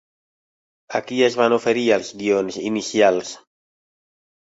[0.99, 3.39] A qui es van oferir els guions inicials?